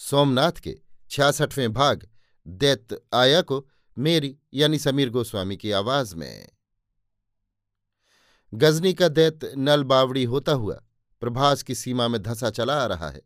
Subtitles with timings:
[0.00, 0.78] सोमनाथ के
[1.10, 2.08] छियासठवें भाग,
[2.46, 6.48] दैत्य आया को मेरी यानी समीर गोस्वामी की आवाज़ में।
[8.54, 10.82] गजनी का दैत्य नल बावड़ी होता हुआ
[11.20, 13.22] प्रभास की सीमा में धंसा चला आ रहा है।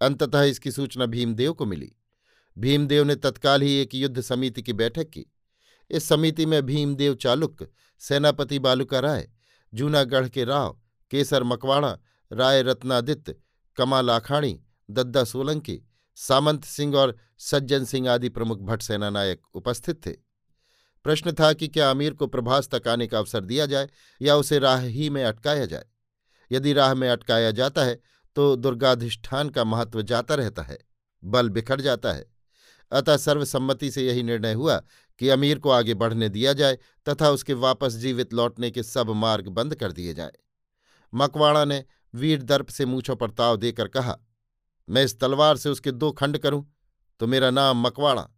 [0.00, 1.92] अंततः इसकी सूचना भीमदेव को मिली।
[2.58, 5.32] भीमदेव ने तत्काल ही एक युद्ध समिति की बैठक की।
[5.90, 9.30] इस समिति में भीमदेव चालुक्य सेनापति बालुका राय,
[9.74, 11.98] जूनागढ़ के राव, केसर मकवाणा,
[12.32, 13.34] राय रत्नादित्य,
[13.76, 15.86] कमाल आखाणी, दद्दा सोलंकी
[16.20, 20.12] सामंत सिंह और सज्जन सिंह आदि प्रमुख भट्ट सेना नायक उपस्थित थे।
[21.04, 23.88] प्रश्न था कि क्या अमीर को प्रभास तक आने का अवसर दिया जाए
[24.20, 25.84] या उसे राह ही में अटकाया जाए?
[26.50, 27.98] यदि राह में अटकाया जाता है
[28.36, 30.78] तो दुर्गाधिष्ठान का महत्व जाता रहता है,
[31.22, 32.26] बल बिखर जाता है।
[32.92, 34.76] अतः सर्वसम्मति से यही निर्णय हुआ
[35.20, 39.48] कि अमीर को आगे बढ़ने दिया जाए तथा उसके वापस जीवित लौटने के सब मार्ग
[39.48, 40.32] बंद कर दिए जाए।
[41.12, 44.18] मकवाड़ा ने वीर दर्प से मूछों पर ताव देकर कहा
[44.90, 46.74] मैं इस तलवार से उसके दो खंड करूँ
[47.20, 48.28] तो मेरा नाम मकवाड़ा।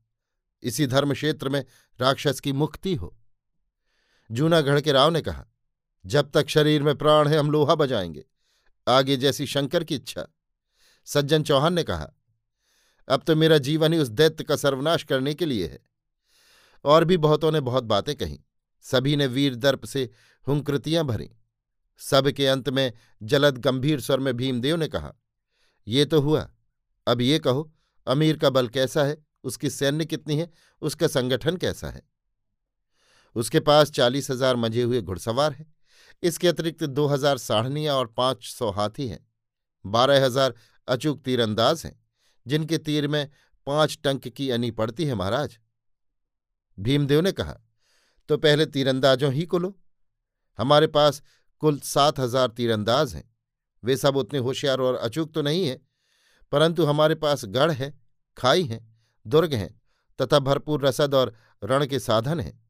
[0.63, 1.65] इसी धर्म क्षेत्र में
[2.01, 3.19] राक्षस की मुक्ति हो।
[4.31, 5.47] जूनागढ़ के राव ने कहा,
[6.07, 8.25] जब तक शरीर में प्राण है, हम लोहा बजाएँगे,
[8.89, 10.27] आगे जैसी शंकर की इच्छा।
[11.05, 12.11] सज्जन चौहान ने कहा,
[13.09, 15.81] अब तो मेरा जीवन ही उस दैत्य का सर्वनाश करने के लिए है।
[16.85, 18.39] और भी बहुतों ने बहुत बातें कहीं।
[18.81, 20.11] सभी ने वीर दर्प से
[20.49, 21.31] हुंकृतियाँ भरी।
[21.99, 25.15] सब के अंत में जलद गंभीर स्वर में भीमदेव ने कहा,
[25.89, 26.52] ये तो हुआ।
[27.07, 27.71] अब ये कहो,
[28.07, 29.17] अमीर का बल कैसा है?
[29.45, 30.51] उसकी सैन्य कितनी है?
[30.83, 32.03] उसका संगठन कैसा है?
[33.37, 35.67] उसके पास चालीस हज़ार मज़े हुए घुड़सवार हैं।
[36.23, 39.27] इसके अतिरिक्त दो हज़ार साढ़नियाँ और पाँच सौ हाथी हैं।
[39.85, 40.55] बारह हज़ार
[40.89, 41.99] अचूक तीरंदाज हैं,
[42.47, 43.29] जिनके तीर में
[43.67, 45.59] पाँच टंक की अनी पड़ती है महाराज।
[46.79, 47.59] भीमदेव ने कहा
[48.29, 49.75] तो पहले तीरंदाजों ही को लो।
[50.59, 51.23] हमारे पास
[51.63, 53.25] कुल सात हज़ार तीरंदाज हैं।
[53.83, 55.79] वे सब उतने होशियार और अचूक तो नहीं हैं।
[56.53, 58.01] परंतु हमारे पास गढ़ है,
[58.37, 58.97] खाई हैं,
[59.27, 59.81] दुर्ग हैं,
[60.23, 62.67] तथा भरपूर रसद और रण के साधन हैं।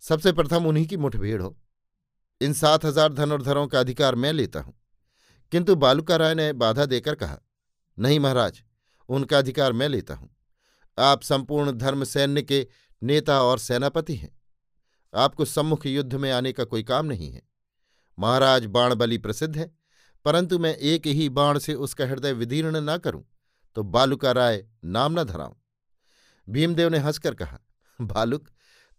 [0.00, 1.58] सबसे प्रथम उन्हीं की मुठभेड़ हो।
[2.40, 4.74] इन सात हज़ार धनुर्धरों का अधिकार मैं लेता हूँ।
[5.52, 7.38] किंतु बालुका राय ने बाधा देकर कहा,
[7.98, 8.62] नहीं महाराज,
[9.08, 10.36] उनका अधिकार मैं लेता हूँ।
[10.98, 12.66] आप संपूर्ण धर्म सैन्य के
[13.02, 14.40] नेता और सेनापति हैं।
[15.14, 17.42] आपको सम्मुख युद्ध में आने का कोई काम नहीं है।
[18.18, 19.77] महाराज बाणबली प्रसिद्ध है।
[20.26, 23.24] परंतु मैं एक ही बाण से उसका हृदय विदीर्ण न करूँ
[23.76, 25.54] तो बालुका राय नाम न धराऊं।
[26.48, 27.58] भीमदेव ने हंसकर कहा,
[27.98, 28.48] बालुक,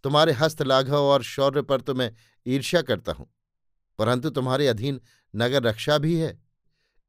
[0.04, 2.12] तुम्हारे हस्त लाघव और शौर्य पर तो मैं
[2.46, 3.26] ईर्ष्या करता हूँ,
[3.98, 5.00] परंतु तुम्हारे अधीन
[5.34, 6.38] नगर रक्षा भी है।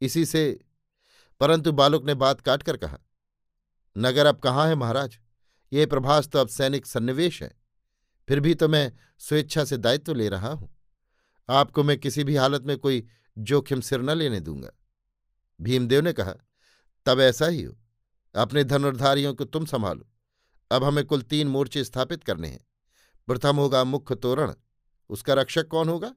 [0.02, 0.60] इसी से
[1.42, 2.98] परंतु बालुक ने बात काटकर कहा,
[3.96, 5.18] नगर अब कहाँ है महाराज?
[5.72, 7.52] ये प्रभास तो अब सैनिक सन्निवेश है,
[8.28, 8.92] फिर भी तो मैं
[9.22, 10.70] स्वेच्छा से दायित्व ले रहा हूँ।
[11.50, 13.04] आपको मैं किसी भी हालत में कोई
[13.42, 14.70] जोखिम सिर न लेने दूँगा।
[15.62, 16.34] भीमदेव ने कहा,
[17.06, 17.78] तब ऐसा ही हो।
[18.36, 20.08] अपने धनुर्धारियों को तुम संभालो।
[20.72, 22.68] अब हमें कुल तीन मोर्चे स्थापित करने हैं।
[23.28, 24.54] प्रथम होगा मुख्य तोरण,
[25.10, 26.16] उसका रक्षक कौन होगा?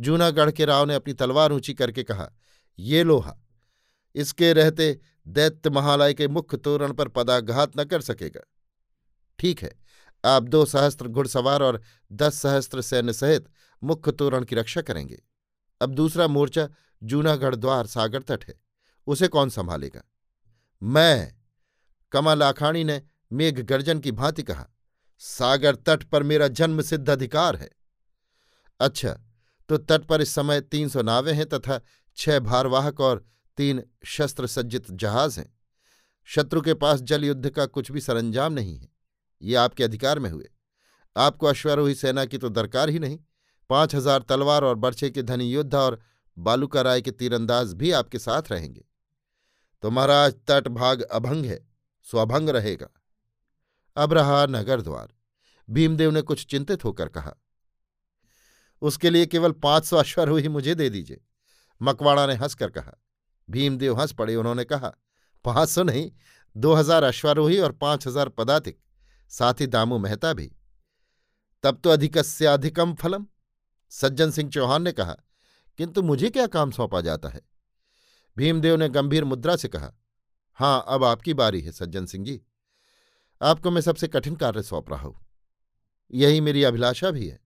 [0.00, 2.32] जूनागढ़ के राव ने अपनी तलवार ऊँची करके कहा,
[2.78, 3.36] ये लोहा।
[4.14, 8.40] इसके रहते दैत्य महालय के मुख्य तोरण पर पदाघात न कर सकेगा।
[9.38, 9.78] ठीक है,
[10.24, 13.48] आप दो सहस्त्र घुड़सवार और दस सहस्त्र सैन्य सहित
[13.82, 15.22] मुख्य तोरण की रक्षा करेंगे।
[15.80, 16.68] अब दूसरा मोर्चा
[17.02, 18.54] जूनागढ़ द्वार सागर तट है।
[19.06, 20.02] उसे कौन संभालेगा?
[20.82, 21.34] मैं,
[22.12, 23.02] कमल आखाणी ने
[23.32, 24.68] मेघ गर्जन की भांति कहा,
[25.18, 27.70] सागर तट पर मेरा जन्म सिद्ध अधिकार है।
[28.80, 29.18] अच्छा
[29.68, 31.80] तो तट पर इस समय तीन सौ नावें हैं तथा
[32.16, 33.24] छह भारवाहक और
[33.56, 35.54] तीन शस्त्र सज्जित जहाज़ हैं।
[36.24, 38.88] शत्रु के पास जल युद्ध का कुछ भी सरंजाम नहीं है।
[39.42, 40.50] ये आपके अधिकार में हुए।
[41.16, 43.18] आपको अश्वारोही सेना की तो दरकार ही नहीं।
[43.70, 46.00] पाँच हज़ार तलवार और बर्छे के धनी योद्धा और
[46.36, 48.84] बालूका राय के तीरंदाज भी आपके साथ रहेंगे।
[49.82, 51.58] तो महाराज तट भाग अभंग है
[52.06, 52.88] स्वभंग रहेगा।
[53.96, 55.08] अब रहा नगर द्वार।
[55.68, 57.34] भीमदेव ने कुछ चिंतित होकर कहा,
[58.82, 61.20] उसके लिए केवल पाँच सौ अश्वरोही मुझे दे दीजिए।
[61.80, 62.92] मकवाड़ा ने हंसकर कहा।
[63.48, 64.92] भीमदेव हंस पड़े। उन्होंने कहा,
[65.44, 66.10] पाँच सौ नहीं,
[66.56, 68.78] दो हज़ार अश्वारोही और पाँच हज़ार पदातिक,
[69.30, 70.50] साथ ही दामू मेहता भी।
[71.64, 73.26] तब तो अधिकस्य अधिकम फलम।
[73.88, 75.16] सज्जन सिंह चौहान ने कहा,
[75.78, 77.40] किंतु मुझे क्या काम सौंपा जाता है?
[78.36, 79.92] भीमदेव ने गंभीर मुद्रा से कहा,
[80.52, 82.40] हाँ, अब आपकी बारी है, सज्जन सिंह जी।
[83.42, 85.26] आपको मैं सबसे कठिन कार्य सौंप रहा हूँ।
[86.14, 87.40] यही मेरी अभिलाषा भी है।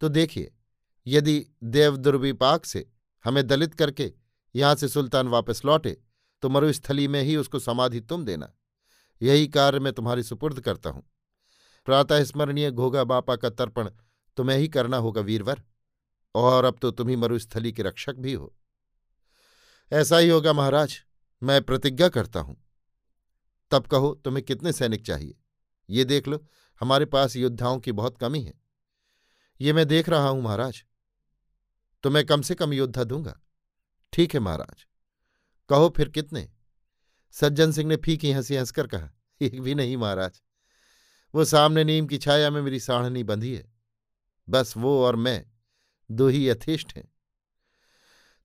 [0.00, 0.52] तो देखिए,
[1.06, 2.86] यदि देव दुर्विपाक से
[3.24, 4.12] हमें दलित करके
[4.54, 5.96] यहाँ से सुल्तान वापस लौटे
[6.42, 8.52] तो मरुस्थली में ही उसको समाधि तुम देना।
[9.20, 11.02] यही कार्य मैं तुम्हारी सुपुर्द करता हूँ।
[11.86, 13.90] प्रातः स्मरणीय घोगा बापा का तर्पण
[14.36, 15.62] तुम्हें ही करना होगा वीरवर,
[16.34, 18.56] और अब तो तुम्ही मरुस्थली के रक्षक भी हो।
[19.92, 21.00] ऐसा ही होगा महाराज,
[21.42, 22.56] मैं प्रतिज्ञा करता हूँ।
[23.70, 25.34] तब कहो, तुम्हें कितने सैनिक चाहिए?
[25.90, 26.46] ये देख लो,
[26.80, 28.54] हमारे पास योद्धाओं की बहुत कमी है।
[29.60, 30.84] ये मैं देख रहा हूँ महाराज।
[32.02, 33.40] तो मैं कम से कम योद्धा दूँगा।
[34.12, 34.86] ठीक है महाराज।
[35.68, 36.52] कहो फिर कितने?
[37.30, 39.10] सज्जन सिंह ने फीकी हँसी हंसकर कहा,
[39.40, 40.42] एक भी नहीं महाराज।
[41.34, 43.75] वो सामने नीम की छाया में मेरी साढ़नी बंधी है।
[44.48, 45.46] बस वो और मैं,
[46.10, 47.12] दो ही यथेष्ट हैं।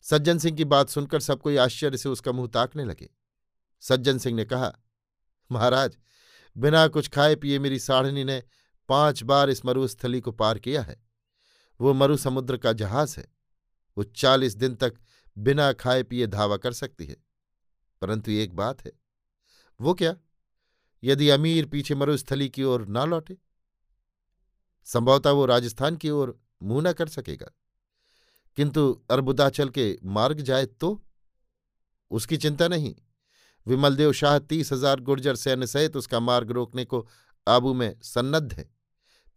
[0.02, 3.10] सज्जन सिंह की बात सुनकर सब कोई आश्चर्य से उसका मुँह ताकने लगे।
[3.80, 4.80] सज्जन सिंह ने कहा,
[5.52, 5.98] महाराज,
[6.58, 8.44] बिना कुछ खाए पिए मेरी साढ़नी ने
[8.90, 11.04] पाँच बार इस मरुस्थली को पार किया है।
[11.82, 13.28] वो मरु समुद्र का जहाज़ है।
[13.98, 14.94] वो चालीस दिन तक
[15.38, 17.18] बिना खाए पिए धावा कर सकती है।
[18.02, 18.92] परंतु एक बात है।
[19.82, 20.16] वो क्या?
[21.04, 23.38] यदि अमीर पीछे मरुस्थली की ओर ना लौटे
[24.88, 27.52] संभवतः वो राजस्थान की ओर मुँह न कर सकेगा।
[28.58, 31.02] किंतु अर्बुदाचल के मार्ग जाए तो?
[32.12, 32.96] उसकी चिंता नहीं।
[33.66, 37.08] विमलदेव शाह तीस हज़ार गुर्जर सैन्य सहित उसका मार्ग रोकने को
[37.48, 38.70] आबू में सन्नद्ध है।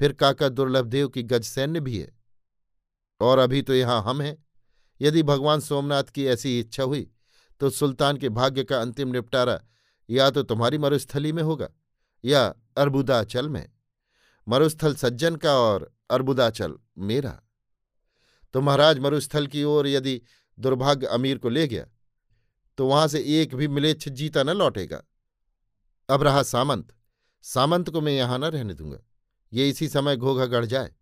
[0.00, 2.12] फिर काका दुर्लभदेव की गज सैन्य भी है।
[3.20, 4.36] और अभी तो यहाँ हम हैं।
[5.00, 7.06] यदि भगवान सोमनाथ की ऐसी इच्छा हुई
[7.60, 9.60] तो सुल्तान के भाग्य का अंतिम निपटारा
[10.08, 11.68] या तो तुम्हारी मरुस्थली में होगा
[12.24, 12.46] या
[12.76, 13.68] अर्बुदाचल में।
[14.48, 17.40] मरुस्थल सज्जन का और अर्बुदाचल मेरा।
[18.54, 20.20] तो महाराज मरुस्थल की ओर यदि
[20.58, 21.86] दुर्भाग्य अमीर को ले गया
[22.78, 25.02] तो वहाँ से एक भी मिलेच्छ जीता न लौटेगा।
[26.08, 26.92] अब रहा सामंत।
[27.42, 28.98] सामंत को मैं यहाँ न रहने दूँगा।
[29.52, 30.94] ये इसी समय घोघा गढ़ जाए।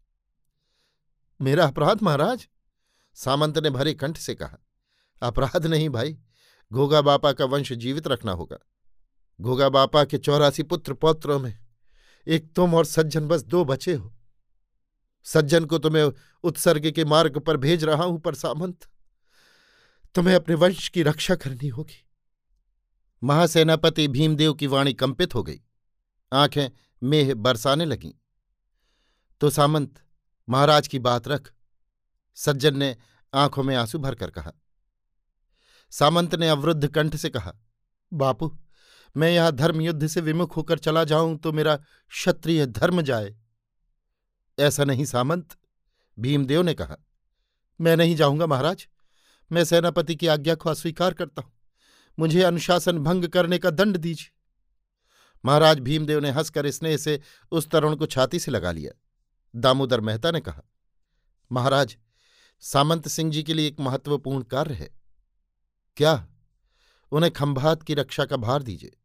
[1.40, 2.48] मेरा अपराध महाराज?
[3.14, 4.58] सामंत ने भरे कंठ से कहा।
[5.22, 6.18] अपराध नहीं भाई।
[6.72, 8.58] घोगा बापा का वंश जीवित रखना होगा।
[9.40, 11.58] घोगा बापा के चौरासी पुत्र पौत्रों में।
[12.26, 14.14] एक तुम और सज्जन बस दो बचे हो।
[15.24, 18.88] सज्जन को तुम्हें उत्सर्ग के मार्ग पर भेज रहा हूँ, पर सामंत,
[20.14, 22.08] तुम्हें अपने वंश की रक्षा करनी होगी।
[23.22, 25.60] महासेनापति भीमदेव की वाणी कंपित हो गई।
[26.32, 26.68] आँखें
[27.02, 28.12] मेह बरसाने लगीं।
[29.40, 30.00] तो सामंत,
[30.48, 31.52] महाराज की बात रख,
[32.34, 32.96] सज्जन ने
[33.34, 34.52] आँखों में आँसू भरकर कहा।
[35.90, 37.54] सामंत ने अवरुद्ध कंठ से कहा,
[38.12, 38.58] बापू
[39.16, 43.34] मैं यहाँ धर्मयुद्ध से विमुख होकर चला जाऊँ तो मेरा क्षत्रिय धर्म जाए।
[44.58, 45.56] ऐसा नहीं सामंत,
[46.18, 46.96] भीमदेव ने कहा।
[47.80, 48.86] मैं नहीं जाऊँगा महाराज,
[49.50, 51.52] मैं सेनापति की आज्ञा को अस्वीकार करता हूँ।
[52.18, 54.30] मुझे अनुशासन भंग करने का दंड दीजिए।
[55.44, 57.20] महाराज भीमदेव ने हंसकर स्नेह से
[57.52, 58.92] उस तरुण को छाती से लगा लिया।
[59.54, 60.62] दामोदर मेहता ने कहा,
[61.50, 61.96] महाराज,
[62.62, 64.90] सामंत सिंह जी के लिए एक महत्वपूर्ण कार्य है।
[65.96, 66.26] क्या?
[67.12, 68.96] उन्हें खंभात की रक्षा का भार दीजिए।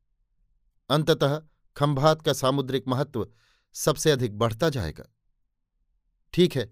[0.90, 1.42] अंततः
[1.76, 3.28] खंभात का सामुद्रिक महत्व
[3.76, 5.04] सबसे अधिक बढ़ता जाएगा।
[6.34, 6.70] ठीक है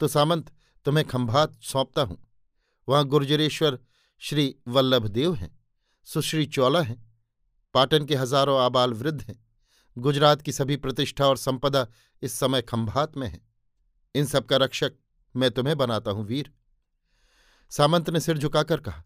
[0.00, 0.50] तो सामंत,
[0.86, 2.18] तुम्हें खंभात सौंपता हूँ।
[2.88, 3.78] वहाँ गुर्जरेश्वर,
[4.22, 5.50] श्री वल्लभदेव हैं,
[6.06, 6.96] सुश्री चौला हैं,
[7.74, 9.38] पाटन के हज़ारों आबाल वृद्ध हैं,
[9.96, 11.86] गुजरात की सभी प्रतिष्ठा और संपदा
[12.22, 13.40] इस समय खंभात में है।
[14.14, 14.94] इन सब का रक्षक
[15.34, 16.52] मैं तुम्हें बनाता हूँ वीर।
[17.72, 19.02] सामंत ने सिर झुकाकर कहा,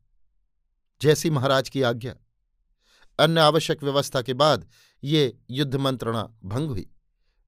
[1.00, 2.14] जैसी महाराज की आज्ञा
[3.18, 4.68] अन्य आवश्यक व्यवस्था के बाद
[5.04, 6.90] ये युद्ध मंत्रणा भंग हुई।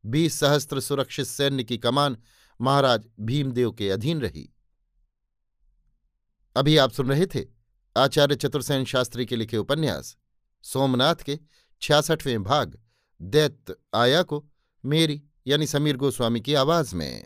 [0.07, 2.17] बीस सहस्त्र सुरक्षित सैन्य की कमान
[2.61, 4.53] महाराज भीमदेव के अधीन रही।
[6.57, 7.45] अभी आप सुन रहे थे
[7.97, 10.17] आचार्य चतुर्सेन शास्त्री के लिखे उपन्यास,
[10.63, 11.39] सोमनाथ के
[11.83, 12.79] छियासठवें भाग,
[13.23, 14.47] दैत्य आया को
[14.85, 17.25] मेरी यानी समीर गोस्वामी की आवाज़ में।